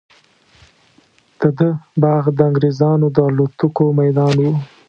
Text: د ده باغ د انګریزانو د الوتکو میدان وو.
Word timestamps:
د 1.39 1.41
ده 1.57 1.69
باغ 2.01 2.23
د 2.37 2.39
انګریزانو 2.49 3.07
د 3.15 3.17
الوتکو 3.29 3.85
میدان 3.99 4.35
وو. 4.43 4.53